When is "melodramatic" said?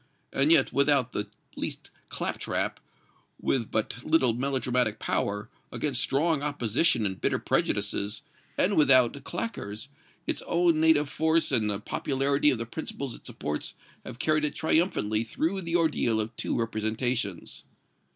4.33-4.97